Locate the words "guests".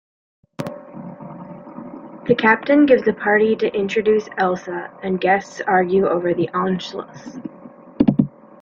5.21-5.61